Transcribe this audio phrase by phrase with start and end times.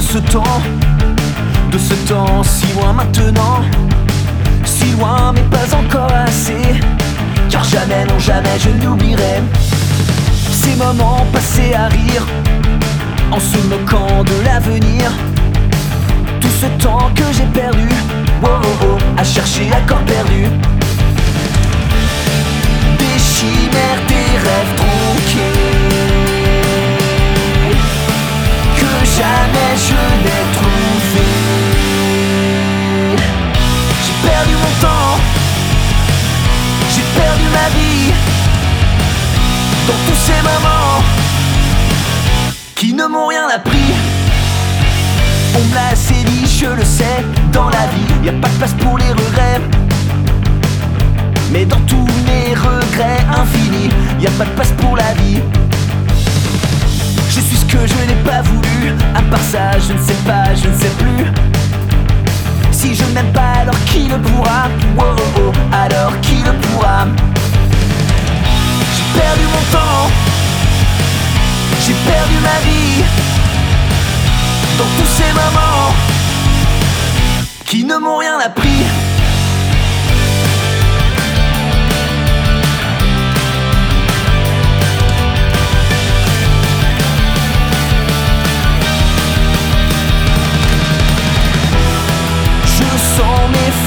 [0.00, 0.62] ce temps,
[1.72, 3.60] de ce temps si loin maintenant,
[4.64, 6.80] si loin mais pas encore assez,
[7.50, 9.42] car jamais, non jamais je n'oublierai
[10.52, 12.24] ces moments passés à rire,
[13.32, 15.10] en se moquant de l'avenir,
[16.40, 17.88] tout ce temps que j'ai perdu,
[18.42, 20.46] oh oh oh, à chercher à corps perdu.
[34.30, 35.16] Perdu mon temps,
[36.92, 38.12] j'ai perdu ma vie
[39.88, 41.02] dans tous ces moments
[42.74, 43.90] qui ne m'ont rien appris.
[45.56, 48.58] On me l'a assez dit, je le sais, dans la vie, y a pas de
[48.60, 49.60] place pour les regrets.
[51.50, 53.90] Mais dans tous mes regrets infinis,
[54.20, 55.40] y a pas de place pour la vie.
[57.30, 60.54] Je suis ce que je n'ai pas voulu, à part ça, je ne sais pas,
[60.54, 61.47] je ne sais plus.
[62.78, 64.68] Si je n'aime pas, alors qui le pourra?
[64.96, 67.08] Oh oh oh, alors qui le pourra?
[68.94, 70.08] J'ai perdu mon temps,
[71.84, 73.02] j'ai perdu ma vie.
[74.78, 75.92] Dans tous ces moments
[77.64, 78.84] qui ne m'ont rien appris.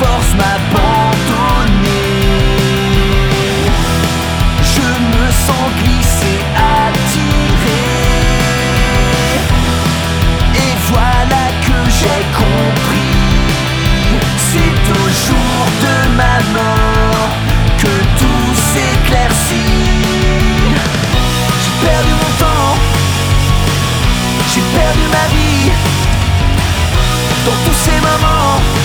[0.01, 1.91] Forces m'abandonner.
[4.73, 6.39] Je me sens glisser,
[6.77, 7.85] attiré.
[10.63, 13.17] Et voilà que j'ai compris.
[14.49, 17.29] C'est au jour de ma mort
[17.81, 19.87] que tout s'éclaircit.
[21.63, 22.73] J'ai perdu mon temps,
[24.51, 25.71] j'ai perdu ma vie
[27.45, 28.80] dans tous ces moments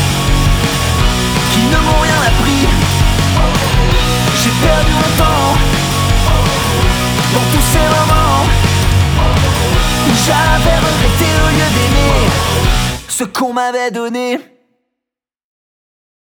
[1.70, 2.62] ne m'ont rien appris.
[4.40, 5.52] J'ai perdu mon temps
[7.34, 8.44] dans tous ces moments
[10.08, 12.30] où j'avais regretté au lieu d'aimer
[13.08, 14.55] ce qu'on m'avait donné.